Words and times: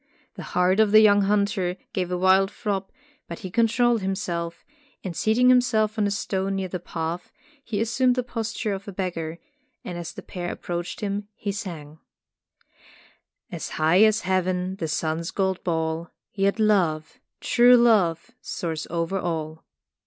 The 0.33 0.41
heart 0.57 0.79
of 0.79 0.89
the 0.91 0.99
young 1.01 1.21
hunter 1.25 1.77
gave 1.93 2.09
a 2.09 2.17
wild 2.17 2.49
throb, 2.49 2.89
but 3.27 3.37
he 3.45 3.51
controlled 3.51 4.01
himself, 4.01 4.65
and 5.03 5.15
seating 5.15 5.49
himself 5.49 5.95
on 5.99 6.07
a 6.07 6.09
stone 6.09 6.55
near 6.55 6.69
the 6.69 6.79
path, 6.79 7.31
he 7.63 7.79
assumed 7.79 8.15
the 8.15 8.23
posture 8.23 8.73
of 8.73 8.87
a 8.87 8.91
beggar, 8.91 9.37
and 9.85 9.99
as 9.99 10.11
the 10.11 10.23
pair 10.23 10.51
approached 10.51 11.01
him, 11.01 11.27
he 11.35 11.51
sang: 11.51 11.99
"As 13.51 13.69
high 13.77 14.01
as 14.03 14.21
Heaven 14.21 14.77
the 14.77 14.87
sun's 14.87 15.29
gold 15.29 15.63
ball— 15.63 16.09
Yet 16.33 16.57
love, 16.59 17.19
true 17.39 17.77
love 17.77 18.31
soars 18.41 18.87
over 18.89 19.19
all." 19.19 19.63